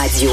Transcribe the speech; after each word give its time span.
Radio. 0.00 0.30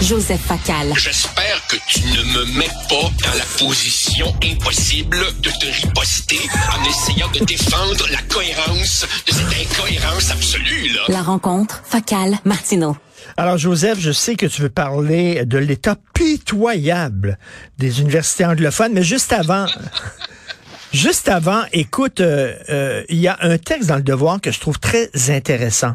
Joseph 0.00 0.40
Facal. 0.40 0.92
J'espère 0.96 1.60
que 1.66 1.76
tu 1.88 2.02
ne 2.02 2.22
me 2.22 2.56
mets 2.56 2.70
pas 2.88 3.10
dans 3.24 3.36
la 3.36 3.44
position 3.58 4.32
impossible 4.44 5.16
de 5.40 5.50
te 5.50 5.66
riposter 5.66 6.38
en 6.70 6.88
essayant 6.88 7.28
de 7.32 7.44
défendre 7.44 8.06
la 8.12 8.22
cohérence 8.32 9.06
de 9.26 9.32
cette 9.32 9.60
incohérence 9.60 10.30
absolue, 10.30 10.88
là. 10.94 11.00
La 11.08 11.22
rencontre 11.22 11.82
Facal-Martineau. 11.84 12.96
Alors, 13.36 13.58
Joseph, 13.58 13.98
je 13.98 14.12
sais 14.12 14.36
que 14.36 14.46
tu 14.46 14.62
veux 14.62 14.70
parler 14.70 15.44
de 15.44 15.58
l'état 15.58 15.96
pitoyable 16.14 17.40
des 17.78 18.02
universités 18.02 18.44
anglophones, 18.44 18.92
mais 18.92 19.02
juste 19.02 19.32
avant, 19.32 19.66
Juste 20.94 21.28
avant, 21.28 21.62
écoute, 21.72 22.20
euh, 22.20 22.54
euh, 22.70 23.02
il 23.08 23.16
y 23.16 23.26
a 23.26 23.36
un 23.40 23.58
texte 23.58 23.88
dans 23.88 23.96
le 23.96 24.02
Devoir 24.04 24.40
que 24.40 24.52
je 24.52 24.60
trouve 24.60 24.78
très 24.78 25.10
intéressant. 25.28 25.94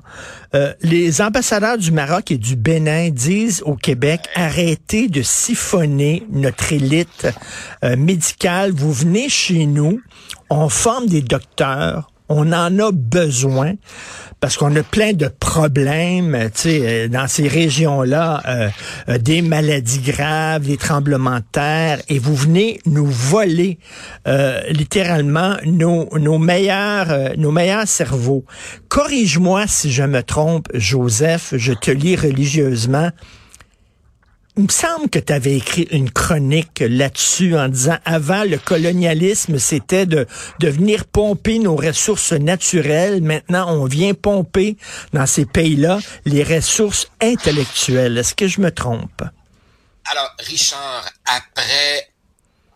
Euh, 0.54 0.74
les 0.82 1.22
ambassadeurs 1.22 1.78
du 1.78 1.94
Maroc 1.94 2.32
et 2.32 2.38
du 2.38 2.58
Bénin 2.58 3.10
disent 3.10 3.64
au 3.66 3.76
Québec 3.76 4.20
arrêtez 4.36 5.08
de 5.08 5.22
siphonner 5.22 6.28
notre 6.30 6.74
élite 6.74 7.28
médicale. 7.82 8.74
Vous 8.74 8.92
venez 8.92 9.30
chez 9.30 9.68
nous, 9.68 10.02
on 10.50 10.68
forme 10.68 11.08
des 11.08 11.22
docteurs, 11.22 12.12
on 12.30 12.54
en 12.54 12.80
a 12.80 12.92
besoin 12.92 13.74
parce 14.40 14.56
qu'on 14.56 14.74
a 14.76 14.84
plein 14.84 15.14
de 15.14 15.28
problèmes, 15.28 16.50
tu 16.56 16.62
sais, 16.62 16.82
euh, 16.84 17.08
dans 17.10 17.28
ces 17.28 17.48
régions-là, 17.48 18.42
euh, 18.48 18.70
euh, 19.10 19.18
des 19.18 19.42
maladies 19.42 20.00
graves, 20.00 20.66
des 20.66 20.78
tremblements 20.78 21.40
de 21.40 21.44
terre, 21.52 22.00
et 22.08 22.20
vous 22.20 22.36
venez 22.36 22.80
nous 22.86 23.06
voler 23.06 23.80
littéralement 24.70 25.56
nos, 25.66 26.08
nos 26.18 26.38
meilleurs, 26.38 27.36
nos 27.38 27.52
meilleurs 27.52 27.88
cerveaux. 27.88 28.46
Corrige-moi 28.88 29.66
si 29.68 29.92
je 29.92 30.04
me 30.04 30.22
trompe, 30.22 30.68
Joseph, 30.74 31.54
je 31.58 31.74
te 31.74 31.90
lis 31.90 32.16
religieusement 32.16 33.10
il 34.60 34.66
me 34.66 34.70
semble 34.70 35.10
que 35.10 35.20
tu 35.20 35.32
avais 35.32 35.56
écrit 35.56 35.88
une 35.92 36.12
chronique 36.12 36.82
là-dessus 36.82 37.58
en 37.58 37.70
disant 37.70 37.98
avant 38.04 38.44
le 38.44 38.58
colonialisme, 38.58 39.58
c'était 39.58 40.06
de, 40.06 40.28
de 40.60 40.68
venir 40.68 41.06
pomper 41.06 41.60
nos 41.60 41.78
ressources 41.78 42.34
naturelles. 42.34 43.24
Maintenant, 43.24 43.74
on 43.74 43.86
vient 43.86 44.14
pomper 44.14 44.76
dans 45.14 45.26
ces 45.26 45.46
pays-là 45.46 46.00
les 46.26 46.44
ressources 46.44 47.08
intellectuelles. 47.22 48.18
Est-ce 48.18 48.36
que 48.36 48.50
je 48.50 48.60
me 48.60 48.70
trompe? 48.70 49.24
Alors, 50.12 50.36
Richard, 50.40 51.10
après 51.24 52.10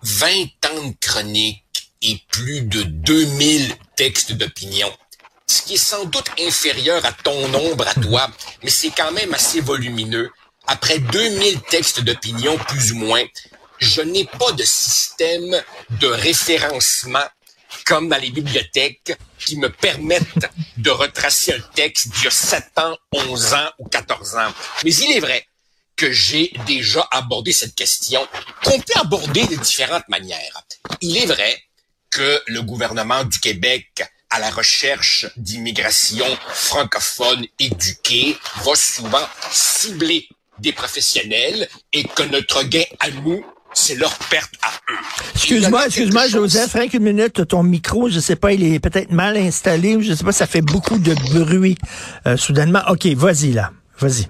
20 0.04 0.30
ans 0.72 0.88
de 0.88 0.96
chronique 1.02 1.66
et 2.02 2.18
plus 2.32 2.62
de 2.62 2.84
2000 2.84 3.74
textes 3.98 4.32
d'opinion, 4.32 4.90
ce 5.48 5.62
qui 5.64 5.74
est 5.74 5.78
sans 5.78 6.06
doute 6.06 6.32
inférieur 6.40 7.06
à 7.06 7.12
ton 7.12 7.50
nombre 7.50 7.86
à 7.86 7.94
toi, 7.96 8.30
mais 8.64 8.70
c'est 8.70 8.92
quand 8.92 9.12
même 9.12 9.34
assez 9.34 9.60
volumineux 9.60 10.32
après 10.68 11.00
2000 11.00 11.62
textes 11.62 12.02
d'opinion 12.02 12.58
plus 12.58 12.92
ou 12.92 12.98
moins, 12.98 13.24
je 13.80 14.02
n'ai 14.02 14.26
pas 14.26 14.52
de 14.54 14.64
système 14.64 15.62
de 16.02 16.08
référencement 16.08 17.26
comme 17.86 18.08
dans 18.08 18.18
les 18.18 18.30
bibliothèques 18.30 19.18
qui 19.40 19.58
me 19.58 19.70
permettent 19.70 20.50
de 20.78 20.90
retracer 20.90 21.54
un 21.54 21.60
texte 21.76 22.10
d'il 22.10 22.26
y 22.26 22.28
a 22.28 22.32
7 22.32 22.64
ans, 22.78 22.98
11 23.12 23.54
ans 23.56 23.70
ou 23.80 23.88
14 23.88 24.36
ans. 24.36 24.54
Mais 24.84 24.94
il 24.94 25.18
est 25.18 25.20
vrai 25.20 25.46
que 25.96 26.12
j'ai 26.12 26.52
déjà 26.66 27.08
abordé 27.12 27.52
cette 27.52 27.76
question, 27.76 28.26
qu'on 28.64 28.80
peut 28.80 29.00
aborder 29.00 29.46
de 29.48 29.56
différentes 29.56 30.08
manières. 30.08 30.64
Il 31.02 31.18
est 31.18 31.26
vrai 31.26 31.62
que 32.10 32.42
le 32.48 32.62
gouvernement 32.62 33.24
du 33.24 33.40
Québec 33.40 34.04
à 34.30 34.40
la 34.40 34.50
recherche 34.50 35.28
d'immigration 35.38 36.26
francophone 36.48 37.46
éduquée 37.60 38.38
va 38.64 38.76
souvent 38.76 39.28
cibler 39.52 40.28
des 40.64 40.72
professionnels 40.72 41.68
et 41.92 42.04
que 42.04 42.24
notre 42.24 42.64
gain 42.64 42.86
à 43.00 43.12
nous, 43.12 43.46
c'est 43.74 43.96
leur 43.96 44.14
perte 44.30 44.54
à 44.62 44.72
eux. 44.92 44.98
Excuse-moi, 45.36 45.88
excuse-moi, 45.88 46.28
Joseph, 46.28 46.74
rien 46.74 46.88
qu'une 46.88 47.04
minute, 47.04 47.48
ton 47.48 47.64
micro, 47.64 48.10
je 48.10 48.20
sais 48.20 48.36
pas, 48.36 48.54
il 48.54 48.64
est 48.64 48.80
peut-être 48.80 49.12
mal 49.12 49.38
installé 49.38 49.96
ou 49.96 50.02
je 50.02 50.14
sais 50.14 50.24
pas, 50.24 50.32
ça 50.32 50.48
fait 50.48 50.62
beaucoup 50.62 50.98
de 50.98 51.14
bruit 51.14 51.78
euh, 52.28 52.38
soudainement. 52.38 52.82
OK, 52.90 53.06
vas-y 53.08 53.52
là, 53.52 53.72
vas-y. 54.00 54.28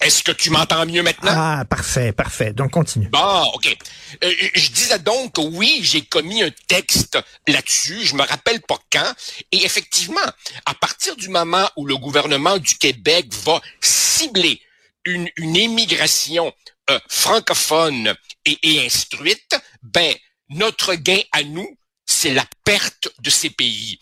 Est-ce 0.00 0.24
que 0.24 0.32
tu 0.32 0.50
m'entends 0.50 0.84
mieux 0.84 1.02
maintenant? 1.02 1.30
Ah, 1.32 1.64
parfait, 1.64 2.10
parfait. 2.10 2.52
Donc, 2.52 2.72
continue. 2.72 3.08
Bon, 3.12 3.44
OK. 3.54 3.76
Euh, 4.24 4.32
je 4.54 4.70
disais 4.70 4.98
donc, 4.98 5.34
oui, 5.38 5.78
j'ai 5.84 6.02
commis 6.02 6.42
un 6.42 6.50
texte 6.66 7.18
là-dessus, 7.46 8.00
je 8.04 8.16
me 8.16 8.22
rappelle 8.22 8.60
pas 8.62 8.78
quand, 8.92 9.12
et 9.52 9.64
effectivement, 9.64 10.20
à 10.66 10.74
partir 10.74 11.14
du 11.14 11.28
moment 11.28 11.68
où 11.76 11.86
le 11.86 11.96
gouvernement 11.96 12.58
du 12.58 12.74
Québec 12.74 13.26
va 13.44 13.60
cibler 13.80 14.60
une, 15.04 15.28
une 15.36 15.56
émigration 15.56 16.52
euh, 16.90 16.98
francophone 17.08 18.14
et, 18.44 18.84
instruite, 18.84 19.56
ben, 19.82 20.14
notre 20.48 20.94
gain 20.94 21.20
à 21.30 21.44
nous, 21.44 21.78
c'est 22.04 22.34
la 22.34 22.44
perte 22.64 23.08
de 23.20 23.30
ces 23.30 23.50
pays. 23.50 24.00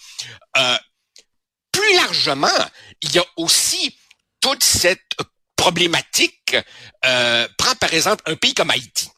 Euh, 0.57 0.79
plus 1.71 1.95
largement, 1.95 2.49
il 3.03 3.15
y 3.15 3.19
a 3.19 3.25
aussi 3.37 3.95
toute 4.41 4.65
cette 4.65 5.15
problématique 5.57 6.57
euh, 7.05 7.47
prend 7.59 7.75
par 7.75 7.93
exemple 7.93 8.23
un 8.27 8.37
pays 8.37 8.55
comme 8.55 8.71
Haïti. 8.71 9.09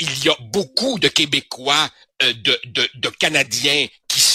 Il 0.00 0.24
y 0.24 0.30
a 0.30 0.36
beaucoup 0.40 0.98
de 0.98 1.08
Québécois, 1.08 1.88
de, 2.20 3.08
Canadiens 3.20 3.86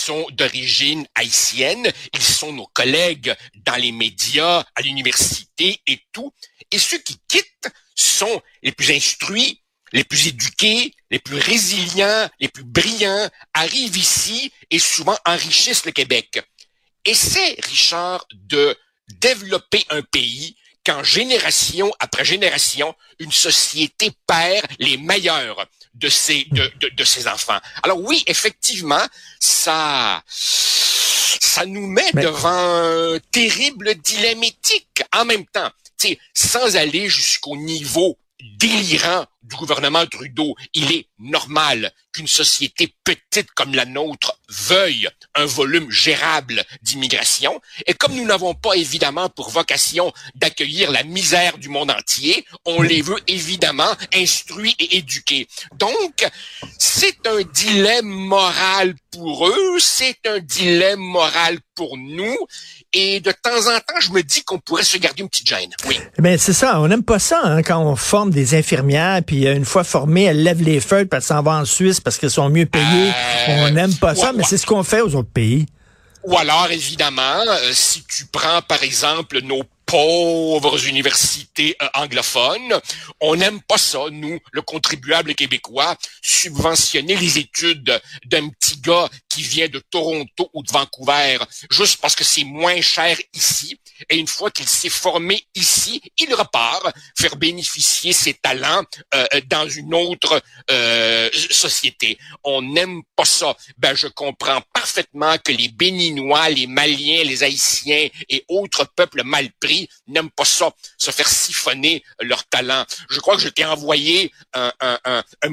sont 0.05 0.27
d'origine 0.31 1.07
haïtienne. 1.16 1.91
Ils 2.13 2.21
sont 2.21 2.53
nos 2.53 2.67
collègues 2.67 3.33
dans 3.55 3.75
les 3.75 3.91
médias, 3.91 4.63
à 4.75 4.81
l'université 4.81 5.81
et 5.88 6.01
tout. 6.11 6.31
Et 6.71 6.79
ceux 6.79 6.99
qui 6.99 7.17
quittent 7.27 7.69
sont 7.95 8.41
les 8.61 8.71
plus 8.71 8.91
instruits, 8.91 9.61
les 9.94 10.03
plus 10.03 10.27
éduqués, 10.27 10.94
les 11.09 11.19
plus 11.19 11.38
résilients, 11.38 12.29
les 12.39 12.49
plus 12.49 12.63
brillants, 12.63 13.29
arrivent 13.53 13.97
ici 13.97 14.51
et 14.69 14.79
souvent 14.79 15.17
enrichissent 15.25 15.85
le 15.85 15.91
Québec. 15.91 16.41
C'est, 17.13 17.55
Richard, 17.63 18.25
de 18.33 18.77
développer 19.07 19.85
un 19.89 20.01
pays 20.01 20.55
qu'en 20.85 21.03
génération 21.03 21.91
après 21.99 22.25
génération, 22.25 22.95
une 23.19 23.31
société 23.31 24.11
perd 24.27 24.65
les 24.79 24.97
meilleurs 24.97 25.65
de 25.95 26.09
ses, 26.09 26.45
de, 26.51 26.72
de, 26.89 27.03
ses 27.03 27.28
enfants. 27.28 27.57
Alors 27.83 28.00
oui, 28.01 28.23
effectivement, 28.28 29.03
ça, 29.39 30.22
ça 30.28 31.66
nous 31.66 31.88
met 31.88 32.11
devant 32.13 32.50
un 32.50 33.19
terrible 33.31 33.95
dilemme 33.95 34.44
éthique. 34.44 35.03
En 35.13 35.25
même 35.25 35.45
temps, 35.45 35.72
sans 36.33 36.75
aller 36.75 37.09
jusqu'au 37.09 37.56
niveau 37.56 38.17
délirant 38.57 39.25
du 39.45 39.56
gouvernement 39.56 40.06
Trudeau, 40.06 40.56
il 40.73 40.91
est 40.91 41.07
normal 41.19 41.91
qu'une 42.11 42.28
société 42.28 42.94
petite 43.03 43.51
comme 43.51 43.73
la 43.75 43.85
nôtre 43.85 44.39
veuille 44.50 45.09
un 45.35 45.45
volume 45.45 45.91
gérable 45.91 46.63
d'immigration. 46.81 47.61
Et 47.88 47.94
comme 47.94 48.16
nous 48.16 48.25
n'avons 48.25 48.53
pas 48.53 48.75
évidemment 48.75 49.29
pour 49.29 49.50
vocation 49.50 50.13
d'accueillir 50.35 50.91
la 50.91 51.03
misère 51.03 51.57
du 51.57 51.69
monde 51.69 51.91
entier, 51.91 52.45
on 52.66 52.81
les 52.81 53.01
veut 53.01 53.19
évidemment 53.28 53.91
instruits 54.13 54.75
et 54.79 54.97
éduqués. 54.97 55.47
Donc, 55.77 56.25
c'est 56.79 57.27
un 57.27 57.41
dilemme 57.53 58.07
moral 58.07 58.95
pour 59.12 59.47
eux, 59.47 59.79
c'est 59.79 60.17
un 60.27 60.39
dilemme 60.39 61.00
moral 61.00 61.59
pour 61.75 61.97
nous. 61.97 62.38
Et 62.94 63.19
de 63.19 63.31
temps 63.31 63.67
en 63.67 63.79
temps, 63.79 64.00
je 64.00 64.12
me 64.12 64.23
dis 64.23 64.44
qu'on 64.44 64.59
pourrait 64.59 64.83
se 64.83 64.97
garder 64.97 65.22
une 65.22 65.29
petite 65.29 65.47
gêne. 65.47 65.72
Oui. 65.88 66.00
Mais 66.17 66.38
c'est 66.38 66.53
ça, 66.53 66.79
on 66.79 66.88
n'aime 66.88 67.03
pas 67.03 67.19
ça 67.19 67.41
hein, 67.44 67.62
quand 67.62 67.79
on 67.79 67.95
forme 67.95 68.31
des 68.31 68.56
infirmières, 68.56 69.22
puis 69.25 69.34
euh, 69.44 69.56
une 69.56 69.66
fois 69.66 69.84
formées, 69.84 70.23
elles 70.23 70.44
lèvent 70.44 70.63
les 70.63 70.79
feuilles, 70.79 71.06
puis 71.06 71.18
elles 71.18 71.23
s'en 71.23 71.41
vont 71.44 71.51
en 71.51 71.66
Suisse 71.66 72.00
parce 72.00 72.18
qu'elles 72.18 72.31
sont 72.31 72.50
mieux 72.50 72.66
payées. 72.66 73.12
Euh, 73.50 73.68
on 73.68 73.72
n'aime 73.72 73.94
pas 73.96 74.16
ça, 74.16 74.31
mais 74.34 74.44
c'est 74.44 74.57
ce 74.57 74.66
qu'on 74.66 74.84
fait 74.84 75.01
aux 75.01 75.16
autres 75.16 75.31
pays. 75.31 75.66
Ou 76.23 76.38
alors, 76.38 76.69
évidemment, 76.72 77.44
euh, 77.47 77.72
si 77.74 78.03
tu 78.03 78.25
prends, 78.25 78.62
par 78.62 78.81
exemple, 78.81 79.41
nos 79.41 79.63
pauvres 79.85 80.88
universités 80.88 81.75
euh, 81.81 81.88
anglophones. 81.94 82.80
On 83.21 83.36
n'aime 83.36 83.62
pas 83.62 83.77
ça, 83.77 84.00
nous, 84.12 84.39
le 84.51 84.62
contribuable 84.62 85.36
québécois, 85.36 85.95
subventionner 86.21 87.15
les 87.15 87.38
études 87.38 88.01
d'un 88.25 88.50
petit 88.50 88.80
gars 88.81 89.07
qui 89.35 89.41
vient 89.41 89.67
de 89.67 89.79
Toronto 89.79 90.49
ou 90.53 90.63
de 90.63 90.71
Vancouver 90.71 91.37
juste 91.69 91.99
parce 91.99 92.15
que 92.15 92.23
c'est 92.23 92.45
moins 92.45 92.79
cher 92.79 93.17
ici. 93.33 93.77
Et 94.09 94.17
une 94.17 94.27
fois 94.27 94.49
qu'il 94.49 94.67
s'est 94.67 94.89
formé 94.89 95.45
ici, 95.55 96.01
il 96.17 96.33
repart 96.33 96.93
faire 97.17 97.35
bénéficier 97.35 98.13
ses 98.13 98.33
talents 98.33 98.83
euh, 99.13 99.25
dans 99.47 99.67
une 99.67 99.93
autre 99.93 100.41
euh, 100.71 101.29
société. 101.51 102.17
On 102.43 102.61
n'aime 102.61 103.01
pas 103.15 103.25
ça. 103.25 103.55
Ben, 103.77 103.93
je 103.93 104.07
comprends 104.07 104.61
parfaitement 104.73 105.37
que 105.43 105.51
les 105.51 105.69
Béninois, 105.69 106.49
les 106.49 106.67
Maliens, 106.67 107.23
les 107.23 107.43
Haïtiens 107.43 108.07
et 108.29 108.45
autres 108.47 108.85
peuples 108.95 109.23
mal 109.23 109.49
pris 109.59 109.89
n'aiment 110.07 110.31
pas 110.31 110.45
ça, 110.45 110.73
se 110.97 111.11
faire 111.11 111.27
siphonner 111.27 112.03
leur 112.21 112.45
talent. 112.47 112.85
Je 113.09 113.19
crois 113.19 113.35
que 113.35 113.41
je 113.41 113.49
t'ai 113.49 113.65
envoyé 113.65 114.31
un, 114.53 114.71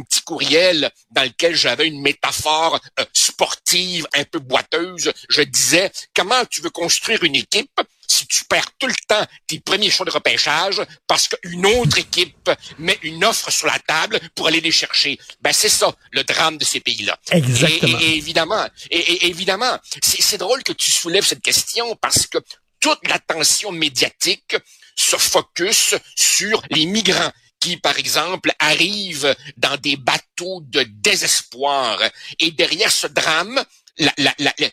petit 0.08 0.22
courriel 0.22 0.90
dans 1.10 1.22
lequel 1.22 1.54
j'avais 1.54 1.86
une 1.86 2.00
métaphore 2.00 2.80
euh, 3.00 3.04
sportive 3.12 3.71
un 4.14 4.24
peu 4.24 4.38
boiteuse. 4.38 5.12
Je 5.28 5.42
disais, 5.42 5.90
comment 6.14 6.44
tu 6.46 6.60
veux 6.60 6.70
construire 6.70 7.22
une 7.24 7.36
équipe 7.36 7.80
si 8.06 8.26
tu 8.26 8.44
perds 8.44 8.66
tout 8.78 8.86
le 8.86 8.94
temps 9.08 9.24
tes 9.46 9.60
premiers 9.60 9.90
choix 9.90 10.04
de 10.04 10.10
repêchage 10.10 10.82
parce 11.06 11.28
qu'une 11.28 11.64
autre 11.66 11.98
équipe 11.98 12.50
met 12.78 12.98
une 13.02 13.24
offre 13.24 13.50
sur 13.50 13.66
la 13.66 13.78
table 13.78 14.20
pour 14.34 14.46
aller 14.48 14.60
les 14.60 14.70
chercher? 14.70 15.18
Ben 15.40 15.52
c'est 15.52 15.68
ça 15.68 15.94
le 16.10 16.22
drame 16.24 16.58
de 16.58 16.64
ces 16.64 16.80
pays-là. 16.80 17.18
Exactement. 17.30 17.98
Et, 18.00 18.16
évidemment, 18.16 18.68
et, 18.90 19.26
évidemment, 19.28 19.78
c'est 20.02 20.38
drôle 20.38 20.62
que 20.62 20.72
tu 20.72 20.90
soulèves 20.90 21.24
cette 21.24 21.42
question 21.42 21.96
parce 21.96 22.26
que 22.26 22.38
toute 22.80 23.08
l'attention 23.08 23.72
médiatique 23.72 24.56
se 24.94 25.16
focus 25.16 25.94
sur 26.16 26.62
les 26.70 26.84
migrants 26.84 27.32
qui, 27.62 27.76
par 27.76 27.96
exemple, 27.96 28.50
arrivent 28.58 29.36
dans 29.56 29.76
des 29.76 29.96
bateaux 29.96 30.62
de 30.62 30.82
désespoir. 30.82 31.96
Et 32.40 32.50
derrière 32.50 32.90
ce 32.90 33.06
drame, 33.06 33.64
il 33.98 34.10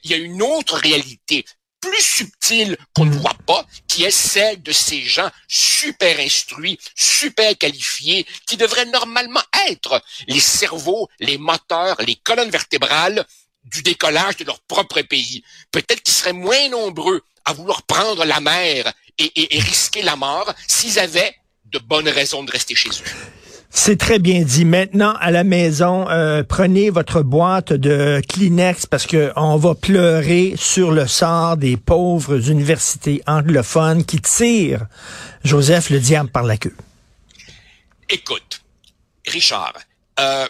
y 0.06 0.14
a 0.16 0.18
une 0.18 0.42
autre 0.42 0.76
réalité 0.76 1.46
plus 1.80 2.02
subtile 2.02 2.76
qu'on 2.96 3.06
ne 3.06 3.14
mm. 3.14 3.20
voit 3.20 3.38
pas, 3.46 3.64
qui 3.88 4.06
est 4.06 4.12
celle 4.12 4.64
de 4.64 4.72
ces 4.72 5.04
gens 5.04 5.30
super 5.48 6.20
instruits, 6.20 6.80
super 6.96 7.56
qualifiés, 7.60 8.26
qui 8.48 8.58
devraient 8.58 8.88
normalement 8.88 9.44
être 9.70 10.02
les 10.28 10.40
cerveaux, 10.40 11.08
les 11.20 11.38
moteurs, 11.38 12.02
les 12.02 12.16
colonnes 12.16 12.50
vertébrales 12.50 13.24
du 13.66 13.84
décollage 13.84 14.38
de 14.38 14.46
leur 14.46 14.62
propre 14.62 15.04
pays. 15.04 15.44
Peut-être 15.72 16.02
qu'ils 16.02 16.16
seraient 16.16 16.34
moins 16.34 16.70
nombreux 16.70 17.22
à 17.46 17.54
vouloir 17.54 17.84
prendre 17.84 18.26
la 18.26 18.40
mer 18.40 18.92
et, 19.20 19.56
et 19.56 19.60
risquer 19.60 20.02
la 20.02 20.16
mort 20.16 20.52
s'ils 20.68 20.98
avaient 20.98 21.36
de 21.72 21.80
bonnes 21.80 22.10
raisons 22.10 22.44
de 22.44 22.52
rester 22.52 22.76
chez 22.76 22.90
eux. 22.90 23.40
C'est 23.72 23.98
très 23.98 24.18
bien 24.18 24.42
dit. 24.42 24.66
Maintenant, 24.66 25.14
à 25.20 25.30
la 25.30 25.44
maison, 25.44 26.10
euh, 26.10 26.44
prenez 26.44 26.90
votre 26.90 27.22
boîte 27.22 27.72
de 27.72 28.20
Kleenex 28.28 28.88
parce 28.88 29.06
que 29.06 29.32
on 29.36 29.58
va 29.58 29.76
pleurer 29.76 30.56
sur 30.58 30.92
le 30.92 31.08
sort 31.08 31.56
des 31.56 31.78
pauvres 31.78 32.50
universités 32.50 33.22
anglophones 33.28 34.04
qui 34.04 34.20
tirent 34.22 34.88
Joseph 35.44 35.92
le 35.92 36.00
diable 36.00 36.30
par 36.30 36.44
la 36.44 36.58
queue. 36.58 36.76
Écoute, 38.10 38.62
Richard, 39.28 39.74
euh, 40.20 40.48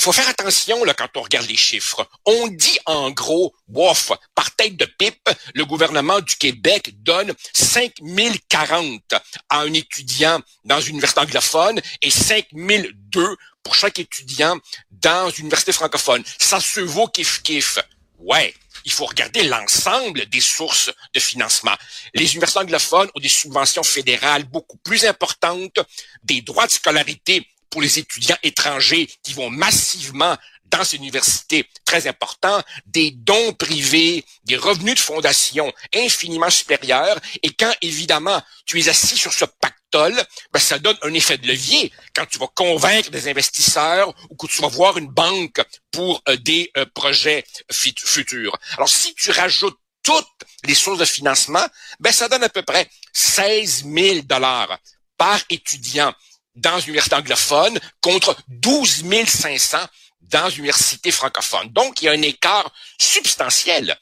faut 0.00 0.12
faire 0.12 0.28
attention 0.28 0.84
là, 0.84 0.94
quand 0.94 1.08
on 1.16 1.22
regarde 1.22 1.48
les 1.48 1.56
chiffres. 1.56 2.08
On 2.26 2.48
dit 2.48 2.78
en 2.86 3.10
gros, 3.10 3.54
bof, 3.68 4.12
par 4.34 4.54
tête 4.54 4.76
de 4.76 4.84
pipe, 4.84 5.30
le 5.54 5.64
gouvernement 5.64 6.20
du 6.20 6.36
Québec 6.36 6.90
donne 7.02 7.32
5040 7.54 9.14
à 9.48 9.60
un 9.60 9.72
étudiant 9.72 10.40
dans 10.64 10.80
une 10.80 10.94
université 10.94 11.20
anglophone 11.20 11.80
et 12.02 12.10
5002 12.10 13.36
pour 13.62 13.74
chaque 13.74 13.98
étudiant 13.98 14.58
dans 14.90 15.30
une 15.30 15.44
université 15.44 15.72
francophone. 15.72 16.22
Ça 16.38 16.60
se 16.60 16.80
vaut 16.80 17.08
kiff-kiff. 17.08 17.78
Ouais, 18.18 18.54
il 18.84 18.92
faut 18.92 19.06
regarder 19.06 19.44
l'ensemble 19.44 20.26
des 20.26 20.40
sources 20.40 20.90
de 21.14 21.20
financement. 21.20 21.74
Les 22.14 22.32
universités 22.32 22.60
anglophones 22.60 23.08
ont 23.14 23.20
des 23.20 23.28
subventions 23.28 23.82
fédérales 23.82 24.44
beaucoup 24.44 24.76
plus 24.78 25.04
importantes, 25.04 25.78
des 26.22 26.42
droits 26.42 26.66
de 26.66 26.72
scolarité 26.72 27.46
pour 27.74 27.82
les 27.82 27.98
étudiants 27.98 28.38
étrangers 28.44 29.10
qui 29.24 29.32
vont 29.32 29.50
massivement 29.50 30.36
dans 30.66 30.84
ces 30.84 30.94
universités 30.94 31.68
très 31.84 32.06
importants, 32.06 32.62
des 32.86 33.10
dons 33.10 33.52
privés, 33.52 34.24
des 34.44 34.54
revenus 34.54 34.94
de 34.94 35.00
fondation 35.00 35.72
infiniment 35.92 36.50
supérieurs. 36.50 37.18
Et 37.42 37.50
quand, 37.50 37.72
évidemment, 37.82 38.40
tu 38.64 38.80
es 38.80 38.88
assis 38.88 39.16
sur 39.16 39.32
ce 39.32 39.44
pactole, 39.44 40.14
ben, 40.52 40.60
ça 40.60 40.78
donne 40.78 40.96
un 41.02 41.12
effet 41.14 41.36
de 41.36 41.48
levier 41.48 41.90
quand 42.14 42.26
tu 42.26 42.38
vas 42.38 42.46
convaincre 42.54 43.10
des 43.10 43.26
investisseurs 43.26 44.14
ou 44.30 44.36
que 44.36 44.46
tu 44.46 44.62
vas 44.62 44.68
voir 44.68 44.96
une 44.96 45.08
banque 45.08 45.60
pour 45.90 46.22
euh, 46.28 46.36
des 46.36 46.70
euh, 46.76 46.86
projets 46.94 47.44
futurs. 47.72 48.56
Alors, 48.76 48.88
si 48.88 49.16
tu 49.16 49.32
rajoutes 49.32 49.78
toutes 50.04 50.28
les 50.62 50.74
sources 50.74 51.00
de 51.00 51.04
financement, 51.04 51.66
ben, 51.98 52.12
ça 52.12 52.28
donne 52.28 52.44
à 52.44 52.48
peu 52.48 52.62
près 52.62 52.88
16 53.12 53.86
000 53.92 54.20
dollars 54.26 54.78
par 55.16 55.40
étudiant 55.50 56.14
dans 56.54 56.78
une 56.80 56.90
université 56.90 57.16
anglophone 57.16 57.78
contre 58.00 58.36
12 58.48 59.04
500 59.26 59.78
dans 60.22 60.48
une 60.50 60.60
université 60.60 61.10
francophone. 61.10 61.68
Donc, 61.70 62.00
il 62.00 62.06
y 62.06 62.08
a 62.08 62.12
un 62.12 62.22
écart 62.22 62.72
substantiel. 62.98 63.96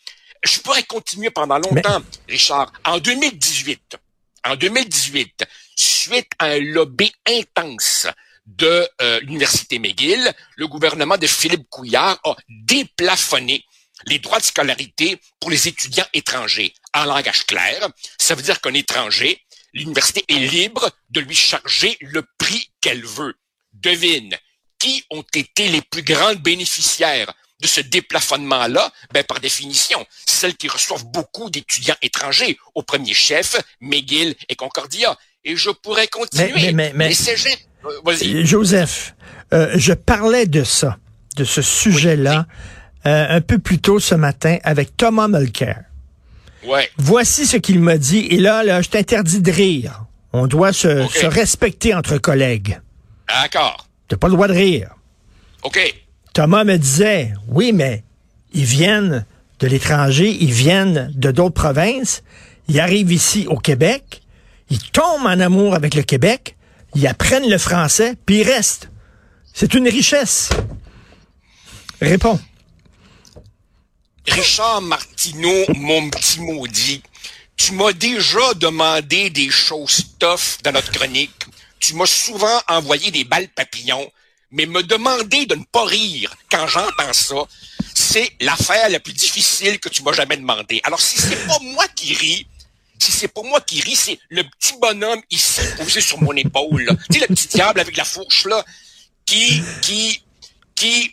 Je 0.45 0.61
pourrais 0.61 0.83
continuer 0.83 1.31
pendant 1.31 1.59
longtemps, 1.59 2.03
Richard. 2.29 2.73
En 2.85 2.99
2018, 2.99 3.97
en 4.45 4.57
2018, 4.57 5.45
suite 5.77 6.31
à 6.39 6.47
un 6.47 6.59
lobby 6.59 7.13
intense 7.27 8.07
de 8.47 8.89
euh, 9.01 9.21
l'université 9.21 9.79
McGill, 9.79 10.33
le 10.57 10.67
gouvernement 10.67 11.17
de 11.17 11.27
Philippe 11.27 11.69
Couillard 11.71 12.19
a 12.25 12.35
déplafonné 12.49 13.65
les 14.07 14.19
droits 14.19 14.41
de 14.41 14.45
scolarité 14.45 15.17
pour 15.41 15.51
les 15.51 15.69
étudiants 15.69 16.07
étrangers. 16.13 16.75
En 16.93 17.05
langage 17.05 17.47
clair, 17.47 17.89
ça 18.19 18.35
veut 18.35 18.43
dire 18.43 18.61
qu'un 18.61 18.75
étranger 18.75 19.41
l'université 19.73 20.25
est 20.29 20.39
libre 20.39 20.91
de 21.11 21.21
lui 21.21 21.35
charger 21.35 21.97
le 22.01 22.25
prix 22.39 22.71
qu'elle 22.81 23.05
veut. 23.05 23.35
Devine, 23.73 24.35
qui 24.79 25.05
ont 25.11 25.25
été 25.35 25.69
les 25.69 25.81
plus 25.83 26.03
grandes 26.03 26.39
bénéficiaires 26.43 27.33
de 27.61 27.67
ce 27.67 27.81
déplafonnement-là, 27.81 28.93
ben, 29.15 29.23
par 29.23 29.41
définition, 29.41 30.05
celles 30.27 30.57
qui 30.57 30.69
reçoivent 30.69 31.07
beaucoup 31.07 31.49
d'étudiants 31.49 31.95
étrangers, 32.03 32.59
au 32.75 32.83
premier 32.83 33.15
chef, 33.15 33.57
McGill 33.81 34.35
et 34.49 34.57
Concordia. 34.57 35.17
Et 35.45 35.57
je 35.57 35.71
pourrais 35.71 36.09
continuer. 36.09 36.73
Mais, 36.73 36.93
mais, 36.95 37.13
euh, 37.85 38.45
Joseph, 38.45 39.15
euh, 39.53 39.73
je 39.77 39.93
parlais 39.93 40.47
de 40.47 40.65
ça, 40.65 40.99
de 41.37 41.45
ce 41.45 41.63
sujet-là, 41.63 42.47
euh, 43.07 43.27
un 43.29 43.41
peu 43.41 43.59
plus 43.59 43.81
tôt 43.81 44.01
ce 44.01 44.15
matin 44.15 44.59
avec 44.65 44.97
Thomas 44.97 45.29
Mulcair. 45.29 45.85
Voici 46.97 47.47
ce 47.47 47.57
qu'il 47.57 47.81
m'a 47.81 47.99
dit. 47.99 48.27
Et 48.31 48.39
là, 48.39 48.63
là, 48.63 48.83
je 48.83 48.89
t'interdis 48.89 49.41
de 49.41 49.51
rire. 49.51 50.05
On 50.33 50.47
doit 50.47 50.73
se, 50.73 51.07
se 51.09 51.27
respecter 51.27 51.95
entre 51.95 52.19
collègues. 52.19 52.81
D'accord. 53.29 53.87
T'as 54.09 54.17
pas 54.17 54.29
le 54.29 54.35
droit 54.35 54.49
de 54.49 54.55
rire. 54.55 54.91
OK. 55.63 55.79
Thomas 56.33 56.65
me 56.65 56.77
disait, 56.77 57.33
oui, 57.49 57.73
mais 57.73 58.05
ils 58.53 58.65
viennent 58.65 59.27
de 59.61 59.67
l'étranger, 59.67 60.37
ils 60.41 60.53
viennent 60.53 61.13
de 61.15 61.31
d'autres 61.31 61.55
provinces, 61.55 62.23
ils 62.69 62.81
arrivent 62.81 63.13
ici 63.13 63.47
au 63.49 63.59
Québec, 63.59 64.23
ils 64.71 64.83
tombent 64.91 65.27
en 65.27 65.41
amour 65.41 65.75
avec 65.75 65.95
le 65.95 66.03
Québec, 66.03 66.57
ils 66.95 67.07
apprennent 67.07 67.49
le 67.49 67.59
français, 67.59 68.15
puis 68.27 68.41
ils 68.41 68.43
restent. 68.43 68.89
C'est 69.53 69.75
une 69.75 69.89
richesse. 69.89 70.51
Réponds. 72.01 72.41
Richard 74.27 74.83
Martineau, 74.83 75.65
mon 75.75 76.09
petit 76.11 76.41
maudit, 76.41 77.03
tu 77.57 77.73
m'as 77.73 77.93
déjà 77.93 78.55
demandé 78.55 79.31
des 79.31 79.51
choses 79.51 80.07
tough 80.19 80.63
dans 80.63 80.73
notre 80.73 80.93
chronique. 80.93 81.45
Tu 81.81 81.95
m'as 81.95 82.07
souvent 82.07 82.61
envoyé 82.69 83.11
des 83.11 83.25
balles 83.25 83.49
papillons, 83.49 84.11
mais 84.53 84.67
me 84.67 84.83
demander 84.83 85.47
de 85.47 85.57
ne 85.57 85.65
pas 85.65 85.85
rire 85.85 86.35
quand 86.51 86.67
j'entends 86.69 87.13
ça, 87.13 87.35
c'est 87.95 88.31
l'affaire 88.41 88.89
la 88.91 89.01
plus 89.01 89.13
difficile 89.13 89.81
que 89.81 89.89
tu 89.89 90.03
m'as 90.03 90.13
jamais 90.13 90.37
demandé. 90.37 90.81
Alors 90.85 91.01
si 91.01 91.19
c'est 91.19 91.47
pas 91.47 91.59
moi 91.61 91.89
qui 91.89 92.15
ris, 92.15 92.47
si 92.99 93.11
c'est 93.11 93.29
pas 93.29 93.43
moi 93.43 93.61
qui 93.61 93.81
ris, 93.81 93.97
c'est 93.97 94.21
le 94.29 94.45
petit 94.45 94.75
bonhomme 94.81 95.21
ici 95.31 95.61
posé 95.77 96.01
sur 96.01 96.23
mon 96.23 96.37
épaule. 96.37 96.97
Tu 97.11 97.19
sais 97.19 97.27
le 97.27 97.35
petit 97.35 97.49
diable 97.49 97.81
avec 97.81 97.97
la 97.97 98.05
fourche 98.05 98.47
là, 98.47 98.65
qui 99.27 99.61
qui 99.83 100.23
qui 100.77 101.13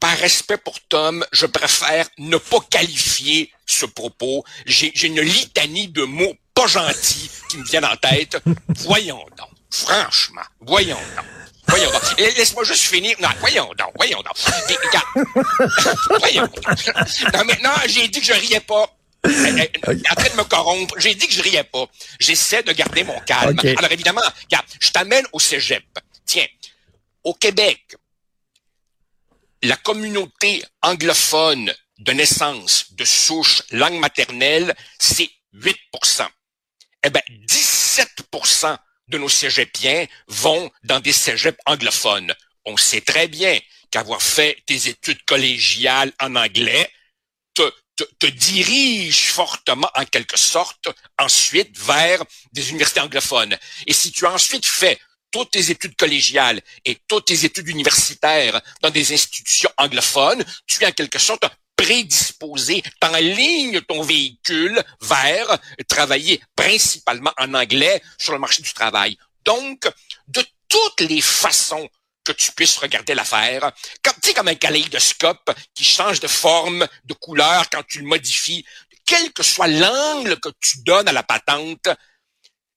par 0.00 0.16
respect 0.16 0.56
pour 0.56 0.80
Tom, 0.88 1.24
je 1.30 1.46
préfère 1.46 2.08
ne 2.18 2.38
pas 2.38 2.60
qualifier 2.70 3.52
ce 3.66 3.84
propos. 3.86 4.44
J'ai 4.64 5.06
une 5.06 5.20
litanie 5.20 5.88
de 5.88 6.02
mots 6.04 6.34
pas 6.54 6.66
gentils 6.66 7.30
qui 7.50 7.58
me 7.58 7.64
viennent 7.64 7.84
en 7.84 7.96
tête. 7.96 8.38
Voyons 8.68 9.24
donc. 9.36 9.48
Franchement, 9.70 10.42
voyons 10.60 10.96
donc. 10.96 11.24
Voyons 11.68 11.90
donc. 11.92 12.18
Laisse-moi 12.18 12.64
juste 12.64 12.86
finir. 12.86 13.14
Non, 13.20 13.28
voyons 13.38 13.70
donc, 13.78 13.92
voyons 13.96 14.22
donc. 14.22 14.34
voyons 16.18 16.42
donc. 16.42 17.34
Non, 17.34 17.44
maintenant, 17.44 17.74
j'ai 17.86 18.08
dit 18.08 18.20
que 18.20 18.26
je 18.26 18.32
riais 18.32 18.60
pas. 18.60 18.96
En 19.22 20.14
train 20.14 20.30
de 20.30 20.36
me 20.36 20.44
corrompre. 20.44 20.94
J'ai 20.98 21.14
dit 21.14 21.28
que 21.28 21.32
je 21.34 21.42
riais 21.42 21.64
pas. 21.64 21.84
J'essaie 22.18 22.62
de 22.62 22.72
garder 22.72 23.04
mon 23.04 23.20
calme. 23.20 23.60
Alors 23.76 23.92
évidemment, 23.92 24.22
regarde, 24.44 24.66
je 24.80 24.90
t'amène 24.90 25.24
au 25.32 25.38
cégep. 25.38 25.84
Tiens, 26.24 26.46
au 27.22 27.34
Québec, 27.34 27.96
la 29.62 29.76
communauté 29.76 30.64
anglophone 30.82 31.72
de 31.98 32.12
naissance, 32.12 32.92
de 32.92 33.04
souche, 33.04 33.62
langue 33.70 33.98
maternelle, 33.98 34.74
c'est 34.98 35.30
8% 35.54 36.26
Eh 37.04 37.10
bien, 37.10 37.22
17% 37.46 38.76
de 39.08 39.18
nos 39.18 39.28
cégepiens 39.28 40.06
vont 40.28 40.70
dans 40.84 41.00
des 41.00 41.12
cégeps 41.12 41.58
anglophones. 41.66 42.34
On 42.64 42.76
sait 42.76 43.00
très 43.00 43.28
bien 43.28 43.58
qu'avoir 43.90 44.22
fait 44.22 44.62
des 44.66 44.88
études 44.88 45.22
collégiales 45.24 46.12
en 46.20 46.36
anglais 46.36 46.90
te, 48.18 48.26
dirige 48.26 49.30
fortement, 49.30 49.90
en 49.94 50.04
quelque 50.04 50.38
sorte, 50.38 50.88
ensuite 51.18 51.76
vers 51.78 52.22
des 52.52 52.70
universités 52.70 53.00
anglophones. 53.00 53.56
Et 53.86 53.92
si 53.92 54.12
tu 54.12 54.26
as 54.26 54.32
ensuite 54.32 54.66
fait 54.66 54.98
toutes 55.30 55.52
tes 55.52 55.70
études 55.70 55.96
collégiales 55.96 56.60
et 56.84 56.98
toutes 57.08 57.26
tes 57.26 57.44
études 57.44 57.68
universitaires 57.68 58.60
dans 58.82 58.90
des 58.90 59.12
institutions 59.12 59.70
anglophones, 59.76 60.44
tu 60.66 60.82
es 60.82 60.86
en 60.86 60.92
quelque 60.92 61.18
sorte 61.18 61.44
prédisposé, 61.76 62.82
ligne 63.20 63.80
ton 63.82 64.02
véhicule 64.02 64.82
vers 65.00 65.58
travailler 65.88 66.40
principalement 66.54 67.32
en 67.38 67.54
anglais 67.54 68.02
sur 68.18 68.32
le 68.32 68.38
marché 68.38 68.62
du 68.62 68.72
travail. 68.72 69.16
Donc, 69.44 69.88
de 70.28 70.44
toutes 70.68 71.00
les 71.00 71.22
façons 71.22 71.88
que 72.22 72.32
tu 72.32 72.52
puisses 72.52 72.76
regarder 72.76 73.14
l'affaire, 73.14 73.72
comme, 74.02 74.14
tu 74.22 74.28
sais, 74.28 74.34
comme 74.34 74.48
un 74.48 74.54
kaléidoscope 74.54 75.50
qui 75.74 75.84
change 75.84 76.20
de 76.20 76.28
forme, 76.28 76.86
de 77.04 77.14
couleur 77.14 77.68
quand 77.70 77.82
tu 77.88 78.00
le 78.00 78.06
modifies, 78.06 78.64
quel 79.06 79.32
que 79.32 79.42
soit 79.42 79.66
l'angle 79.66 80.38
que 80.38 80.50
tu 80.60 80.82
donnes 80.82 81.08
à 81.08 81.12
la 81.12 81.22
patente, 81.22 81.88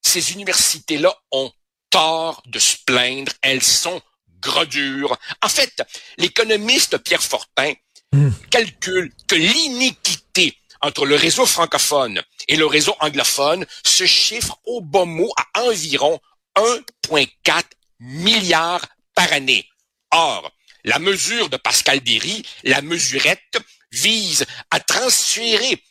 ces 0.01 0.31
universités-là 0.31 1.13
ont 1.31 1.51
tort 1.93 2.41
de 2.47 2.57
se 2.57 2.77
plaindre, 2.87 3.31
elles 3.43 3.61
sont 3.61 4.01
grodures. 4.41 5.15
En 5.43 5.47
fait, 5.47 5.83
l'économiste 6.17 6.97
Pierre 6.97 7.21
Fortin 7.21 7.73
hmm. 8.11 8.31
calcule 8.49 9.13
que 9.27 9.35
l'iniquité 9.35 10.57
entre 10.81 11.05
le 11.05 11.15
réseau 11.15 11.45
francophone 11.45 12.23
et 12.47 12.55
le 12.55 12.65
réseau 12.65 12.95
anglophone 12.99 13.63
se 13.85 14.07
chiffre 14.07 14.59
au 14.65 14.81
bon 14.81 15.05
mot 15.05 15.31
à 15.37 15.61
environ 15.65 16.19
1,4 16.55 17.63
milliard 17.99 18.83
par 19.13 19.31
année. 19.31 19.69
Or, 20.09 20.51
la 20.83 20.97
mesure 20.97 21.49
de 21.49 21.57
Pascal 21.57 21.99
Derry, 21.99 22.43
la 22.63 22.81
mesurette, 22.81 23.59
vise 23.91 24.47
à 24.71 24.79
transférer 24.79 25.81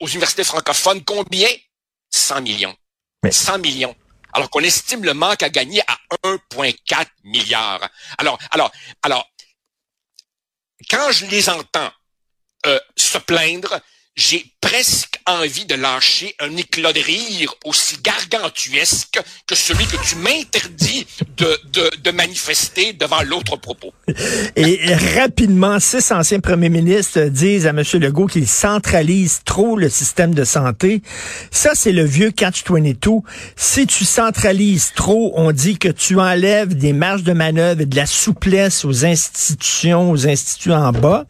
aux 0.00 0.08
universités 0.08 0.44
francophones 0.44 1.04
combien? 1.04 1.50
100 2.08 2.40
millions. 2.40 2.76
100 3.30 3.58
millions 3.58 3.94
alors 4.32 4.50
qu'on 4.50 4.60
estime 4.60 5.04
le 5.04 5.14
manque 5.14 5.42
à 5.42 5.48
gagner 5.48 5.82
à 5.86 5.98
1,4 6.24 7.06
milliard. 7.24 7.88
Alors, 8.18 8.38
alors, 8.50 8.70
alors, 9.02 9.30
quand 10.90 11.12
je 11.12 11.26
les 11.26 11.48
entends 11.48 11.92
euh, 12.66 12.78
se 12.96 13.18
plaindre, 13.18 13.80
j'ai 14.16 14.44
presque 14.60 15.09
envie 15.26 15.66
de 15.66 15.74
lâcher 15.74 16.34
un 16.40 16.56
éclat 16.56 16.92
de 16.92 17.00
rire 17.00 17.54
aussi 17.64 17.96
gargantuesque 18.02 19.20
que 19.46 19.54
celui 19.54 19.84
que 19.86 19.96
tu 20.06 20.16
m'interdis 20.16 21.06
de, 21.36 21.58
de, 21.72 21.90
de, 22.02 22.10
manifester 22.10 22.92
devant 22.92 23.22
l'autre 23.22 23.56
propos. 23.56 23.92
Et 24.56 24.80
rapidement, 25.16 25.78
six 25.80 26.10
anciens 26.12 26.40
premiers 26.40 26.68
ministres 26.68 27.20
disent 27.28 27.66
à 27.66 27.70
M. 27.70 27.82
Legault 27.94 28.26
qu'il 28.26 28.48
centralise 28.48 29.40
trop 29.44 29.76
le 29.76 29.88
système 29.88 30.34
de 30.34 30.44
santé. 30.44 31.02
Ça, 31.50 31.70
c'est 31.74 31.92
le 31.92 32.04
vieux 32.04 32.30
catch-22. 32.30 33.22
Si 33.56 33.86
tu 33.86 34.04
centralises 34.04 34.92
trop, 34.94 35.32
on 35.36 35.52
dit 35.52 35.78
que 35.78 35.88
tu 35.88 36.18
enlèves 36.18 36.74
des 36.74 36.92
marges 36.92 37.22
de 37.22 37.32
manœuvre 37.32 37.80
et 37.82 37.86
de 37.86 37.96
la 37.96 38.06
souplesse 38.06 38.84
aux 38.84 39.04
institutions, 39.04 40.10
aux 40.10 40.26
instituts 40.26 40.72
en 40.72 40.92
bas. 40.92 41.26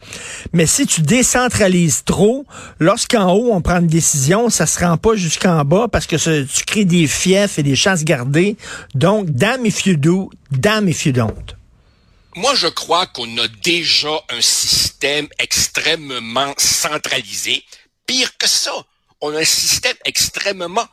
Mais 0.53 0.67
si 0.67 0.87
tu 0.87 1.03
décentralises 1.03 2.05
trop, 2.05 2.47
lorsqu'en 2.79 3.33
haut, 3.33 3.51
on 3.53 3.61
prend 3.61 3.80
décision, 3.87 4.51
ça 4.51 4.67
se 4.67 4.81
rend 4.81 4.97
pas 4.97 5.15
jusqu'en 5.15 5.65
bas 5.65 5.89
parce 5.91 6.07
que 6.07 6.17
tu 6.17 6.65
crées 6.65 6.85
des 6.85 7.07
fiefs 7.07 7.59
et 7.59 7.63
des 7.63 7.77
chances 7.77 8.05
gardées. 8.05 8.57
Donc, 8.95 9.31
damn 9.31 9.65
if 9.67 9.87
you 9.87 9.97
do, 9.97 10.31
damn 10.51 10.89
if 10.89 11.07
you 11.07 11.13
don't. 11.13 11.55
Moi, 12.37 12.55
je 12.55 12.69
crois 12.69 13.07
qu'on 13.07 13.39
a 13.39 13.49
déjà 13.63 14.23
un 14.29 14.41
système 14.41 15.29
extrêmement 15.39 16.55
centralisé. 16.59 17.65
Pire 18.07 18.37
que 18.39 18.49
ça, 18.49 18.73
on 19.21 19.35
a 19.35 19.41
un 19.41 19.45
système 19.45 19.97
extrêmement 20.05 20.87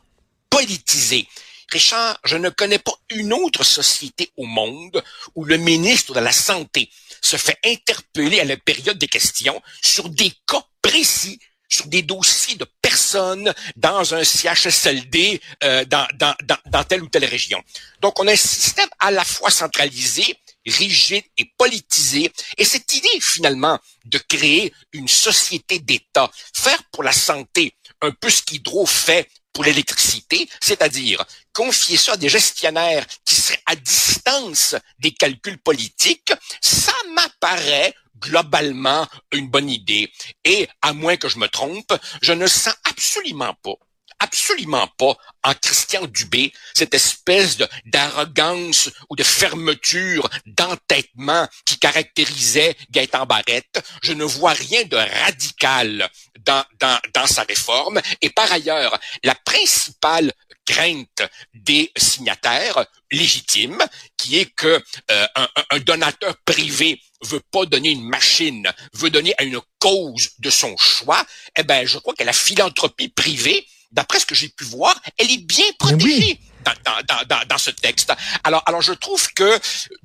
politisé. 0.50 1.28
Richard, 1.72 2.18
je 2.24 2.38
ne 2.38 2.50
connais 2.50 2.80
pas 2.80 2.94
une 3.10 3.34
autre 3.34 3.64
société 3.64 4.32
au 4.38 4.46
monde 4.46 5.04
où 5.36 5.44
le 5.44 5.58
ministre 5.58 6.14
de 6.14 6.22
la 6.22 6.32
Santé 6.32 6.90
se 7.22 7.36
fait 7.36 7.58
interpeller 7.66 8.40
à 8.40 8.46
la 8.46 8.58
période 8.58 8.98
des 8.98 9.08
questions 9.08 9.62
sur 9.82 10.10
des 10.10 10.32
cas 10.48 10.64
précis 10.82 11.40
sur 11.70 11.88
des 11.88 12.02
dossiers 12.02 12.56
de 12.56 12.66
personnes 12.82 13.54
dans 13.76 14.14
un 14.14 14.24
CHSLD 14.24 15.42
euh, 15.64 15.86
dans, 15.86 16.08
dans, 16.16 16.36
dans, 16.44 16.58
dans 16.66 16.84
telle 16.84 17.04
ou 17.04 17.08
telle 17.08 17.26
région. 17.26 17.62
Donc, 18.02 18.20
on 18.20 18.28
a 18.28 18.32
un 18.32 18.36
système 18.36 18.90
à 19.00 19.12
la 19.12 19.24
fois 19.24 19.50
centralisé, 19.50 20.38
rigide 20.66 21.24
et 21.38 21.46
politisé. 21.58 22.32
Et 22.58 22.66
cette 22.66 22.92
idée, 22.94 23.20
finalement, 23.22 23.80
de 24.06 24.18
créer 24.18 24.74
une 24.94 25.08
société 25.08 25.80
d'État, 25.80 26.30
faire 26.54 26.82
pour 26.92 27.04
la 27.04 27.14
santé 27.14 27.74
un 28.02 28.12
peu 28.12 28.30
ce 28.30 28.42
qu'Hydro 28.42 28.86
fait 28.86 29.30
pour 29.54 29.64
l'électricité, 29.64 30.48
c'est-à-dire 30.62 31.26
confier 31.52 31.98
ça 31.98 32.14
à 32.14 32.18
des 32.18 32.30
gestionnaires 32.30 33.06
qui 33.26 33.34
seraient 33.34 33.64
à 33.66 33.76
distance 33.76 34.76
des 35.00 35.12
calculs 35.12 35.58
politiques, 35.58 36.32
ça 36.62 36.94
m'apparaît 37.16 37.96
globalement 38.20 39.08
une 39.32 39.50
bonne 39.50 39.70
idée. 39.70 40.12
Et, 40.44 40.68
à 40.82 40.94
moins 40.94 41.18
que 41.18 41.30
je 41.30 41.40
me 41.40 41.48
trompe, 41.48 41.94
je 42.22 42.34
ne 42.34 42.48
sens 42.48 42.76
absolument 42.84 43.54
pas 43.64 43.76
absolument 44.20 44.88
pas 44.98 45.16
en 45.44 45.54
Christian 45.54 46.06
Dubé 46.08 46.54
cette 46.74 46.94
espèce 46.94 47.58
d'arrogance 47.86 48.90
ou 49.10 49.16
de 49.16 49.24
fermeture, 49.24 50.28
d'entêtement 50.46 51.48
qui 51.66 51.78
caractérisait 51.80 52.76
Gaëtan 52.90 53.26
Barrette. 53.26 53.84
Je 54.02 54.14
ne 54.14 54.24
vois 54.24 54.54
rien 54.54 54.84
de 54.86 54.98
radical 54.98 56.10
dans, 56.40 56.64
dans, 56.80 57.00
dans 57.14 57.28
sa 57.28 57.44
réforme. 57.44 58.02
Et 58.22 58.30
par 58.30 58.52
ailleurs, 58.52 58.98
la 59.24 59.36
principale 59.36 60.32
crainte 60.68 61.24
des 61.54 61.92
signataires 61.98 62.86
légitimes, 63.12 63.84
qui 64.18 64.38
est 64.38 64.54
que 64.54 64.84
euh, 65.12 65.28
un, 65.72 65.80
donateur 65.80 66.36
privé 66.46 67.02
veut 67.24 67.42
pas 67.52 67.66
donner 67.66 67.92
une 67.92 68.08
machine, 68.08 68.72
veut 68.94 69.10
donner 69.10 69.34
à 69.38 69.44
une 69.44 69.60
cause 69.80 70.32
de 70.40 70.50
son 70.50 70.76
choix, 70.78 71.26
eh 71.58 71.64
ben, 71.64 71.88
je 71.88 71.98
crois 71.98 72.14
que 72.14 72.24
la 72.24 72.34
philanthropie 72.34 73.08
privée, 73.08 73.66
d'après 73.92 74.20
ce 74.20 74.26
que 74.26 74.36
j'ai 74.36 74.50
pu 74.50 74.66
voir, 74.66 75.00
elle 75.18 75.32
est 75.32 75.44
bien 75.44 75.66
protégée. 75.80 76.40
Dans, 76.66 77.24
dans, 77.30 77.48
dans, 77.48 77.58
ce 77.58 77.72
texte. 77.72 78.12
Alors, 78.44 78.62
alors 78.66 78.82
je 78.82 78.92
trouve 78.92 79.26
que 79.34 79.58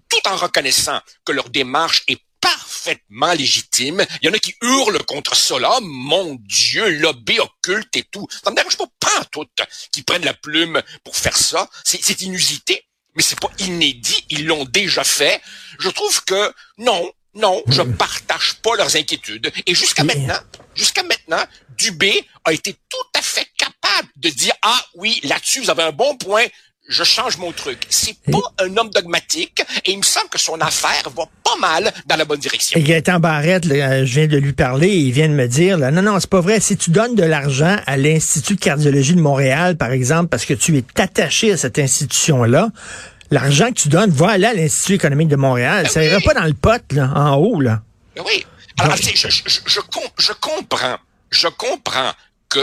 tout 0.08 0.28
en 0.28 0.36
reconnaissant 0.36 1.00
que 1.24 1.32
leur 1.32 1.50
démarche 1.50 2.04
est 2.06 2.22
parfaitement 2.82 3.32
légitime. 3.32 4.04
Il 4.20 4.26
y 4.26 4.28
en 4.28 4.34
a 4.34 4.38
qui 4.38 4.54
hurlent 4.60 5.04
contre 5.04 5.36
cela. 5.36 5.78
Mon 5.82 6.36
Dieu, 6.40 6.88
lobby 6.98 7.38
occulte 7.38 7.96
et 7.96 8.04
tout. 8.10 8.26
Ça 8.42 8.50
me 8.50 8.56
dérange 8.56 8.76
pas, 8.76 8.86
pas 8.98 9.24
toutes, 9.30 9.60
qui 9.92 10.02
prennent 10.02 10.24
la 10.24 10.34
plume 10.34 10.82
pour 11.04 11.16
faire 11.16 11.36
ça. 11.36 11.68
C'est 11.84 12.22
inusité, 12.22 12.84
mais 13.14 13.22
c'est 13.22 13.40
pas 13.40 13.50
inédit. 13.58 14.26
Ils 14.30 14.46
l'ont 14.46 14.64
déjà 14.64 15.04
fait. 15.04 15.40
Je 15.78 15.88
trouve 15.90 16.24
que 16.24 16.52
non, 16.78 17.10
non, 17.34 17.62
je 17.68 17.82
partage 17.82 18.54
pas 18.62 18.76
leurs 18.76 18.96
inquiétudes. 18.96 19.52
Et 19.66 19.74
jusqu'à 19.74 20.04
maintenant, 20.04 20.40
jusqu'à 20.74 21.02
maintenant, 21.04 21.44
Dubé 21.76 22.26
a 22.44 22.52
été 22.52 22.74
tout 22.88 23.18
à 23.18 23.22
fait 23.22 23.46
capable 23.56 24.08
de 24.16 24.28
dire 24.28 24.54
ah 24.62 24.84
oui, 24.94 25.20
là-dessus 25.22 25.60
vous 25.60 25.70
avez 25.70 25.84
un 25.84 25.92
bon 25.92 26.16
point, 26.16 26.46
je 26.92 27.04
change 27.04 27.38
mon 27.38 27.52
truc. 27.52 27.86
C'est 27.88 28.16
pas 28.30 28.52
un 28.60 28.76
homme 28.76 28.90
dogmatique 28.90 29.64
et 29.84 29.92
il 29.92 29.98
me 29.98 30.02
semble 30.02 30.28
que 30.28 30.38
son 30.38 30.60
affaire 30.60 31.10
va 31.16 31.24
pas 31.42 31.56
mal 31.60 31.92
dans 32.06 32.16
la 32.16 32.24
bonne 32.24 32.38
direction. 32.38 32.78
Et 32.78 32.82
Gaëtan 32.82 33.18
Barrette, 33.18 33.64
je 33.64 34.04
viens 34.04 34.26
de 34.26 34.36
lui 34.36 34.52
parler 34.52 34.88
et 34.88 34.98
il 34.98 35.12
vient 35.12 35.28
de 35.28 35.34
me 35.34 35.48
dire, 35.48 35.78
là, 35.78 35.90
non, 35.90 36.02
non, 36.02 36.20
c'est 36.20 36.30
pas 36.30 36.40
vrai. 36.40 36.60
Si 36.60 36.76
tu 36.76 36.90
donnes 36.90 37.14
de 37.14 37.24
l'argent 37.24 37.76
à 37.86 37.96
l'Institut 37.96 38.56
de 38.56 38.60
cardiologie 38.60 39.14
de 39.14 39.20
Montréal, 39.20 39.76
par 39.76 39.90
exemple, 39.90 40.28
parce 40.28 40.44
que 40.44 40.54
tu 40.54 40.76
es 40.76 40.84
attaché 41.00 41.52
à 41.52 41.56
cette 41.56 41.78
institution-là, 41.78 42.68
l'argent 43.30 43.68
que 43.68 43.80
tu 43.80 43.88
donnes 43.88 44.10
va 44.10 44.32
aller 44.32 44.46
à 44.46 44.54
l'Institut 44.54 44.94
économique 44.94 45.28
de 45.28 45.36
Montréal. 45.36 45.84
Ben 45.84 45.90
ça 45.90 46.04
ira 46.04 46.20
pas 46.20 46.34
dans 46.34 46.44
le 46.44 46.54
pot, 46.54 46.82
là, 46.92 47.10
en 47.14 47.36
haut, 47.36 47.60
là. 47.60 47.80
Ben 48.14 48.22
oui. 48.26 48.44
Alors, 48.78 48.96
je, 48.96 49.10
je, 49.14 49.28
je, 49.28 49.80
je 50.16 50.32
comprends, 50.32 50.96
je 51.30 51.48
comprends 51.48 52.12
que 52.48 52.60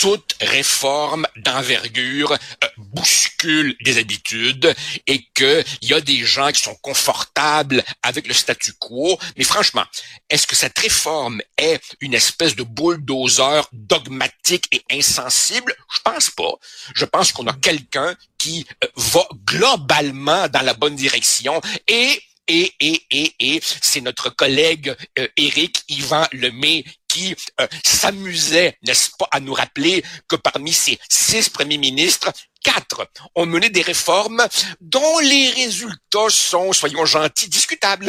toute 0.00 0.34
réforme 0.40 1.26
d'envergure 1.36 2.32
euh, 2.32 2.68
bouscule 2.78 3.76
des 3.82 3.98
habitudes 3.98 4.74
et 5.06 5.26
qu'il 5.34 5.62
y 5.82 5.92
a 5.92 6.00
des 6.00 6.24
gens 6.24 6.50
qui 6.52 6.62
sont 6.62 6.74
confortables 6.76 7.84
avec 8.02 8.26
le 8.26 8.32
statu 8.32 8.72
quo. 8.78 9.18
Mais 9.36 9.44
franchement, 9.44 9.84
est-ce 10.30 10.46
que 10.46 10.56
cette 10.56 10.78
réforme 10.78 11.42
est 11.58 11.82
une 12.00 12.14
espèce 12.14 12.56
de 12.56 12.62
bulldozer 12.62 13.68
dogmatique 13.74 14.68
et 14.72 14.82
insensible? 14.90 15.74
Je 15.94 16.00
pense 16.02 16.30
pas. 16.30 16.54
Je 16.94 17.04
pense 17.04 17.32
qu'on 17.32 17.46
a 17.46 17.52
quelqu'un 17.52 18.16
qui 18.38 18.66
euh, 18.82 18.88
va 18.96 19.28
globalement 19.44 20.48
dans 20.48 20.62
la 20.62 20.72
bonne 20.72 20.96
direction 20.96 21.60
et 21.86 22.22
et, 22.52 22.72
et, 22.80 23.02
et, 23.12 23.34
et, 23.38 23.60
c'est 23.62 24.00
notre 24.00 24.30
collègue 24.30 24.96
euh, 25.20 25.28
Éric 25.36 25.84
Yvan 25.88 26.26
Lemay 26.32 26.84
qui 27.10 27.34
euh, 27.60 27.66
s'amusait, 27.84 28.76
n'est-ce 28.86 29.10
pas, 29.18 29.26
à 29.32 29.40
nous 29.40 29.52
rappeler 29.52 30.04
que 30.28 30.36
parmi 30.36 30.72
ces 30.72 30.98
six 31.08 31.48
premiers 31.48 31.78
ministres, 31.78 32.30
quatre 32.62 33.06
ont 33.34 33.46
mené 33.46 33.70
des 33.70 33.82
réformes 33.82 34.42
dont 34.80 35.18
les 35.20 35.50
résultats 35.50 36.28
sont, 36.28 36.72
soyons 36.72 37.04
gentils, 37.04 37.48
discutables. 37.48 38.08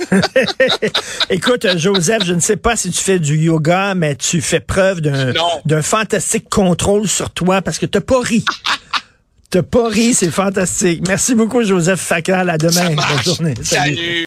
Écoute, 1.30 1.66
Joseph, 1.76 2.24
je 2.24 2.32
ne 2.32 2.40
sais 2.40 2.56
pas 2.56 2.76
si 2.76 2.90
tu 2.90 3.00
fais 3.00 3.18
du 3.18 3.36
yoga, 3.36 3.94
mais 3.94 4.16
tu 4.16 4.40
fais 4.40 4.60
preuve 4.60 5.00
d'un 5.00 5.82
fantastique 5.82 6.48
contrôle 6.48 7.08
sur 7.08 7.30
toi 7.30 7.62
parce 7.62 7.78
que 7.78 7.86
t'as 7.86 8.00
pas 8.00 8.20
ri. 8.20 8.44
T'as 9.50 9.64
pas 9.64 9.88
ri, 9.88 10.14
c'est 10.14 10.30
fantastique. 10.30 11.02
Merci 11.08 11.34
beaucoup, 11.34 11.64
Joseph 11.64 12.00
Facal. 12.00 12.48
À 12.48 12.56
demain. 12.56 12.94
Bonne 12.94 13.22
journée. 13.24 13.54
Salut. 13.64 14.18